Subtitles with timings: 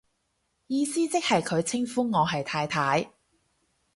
[0.65, 3.11] 意思即係佢稱呼我係太太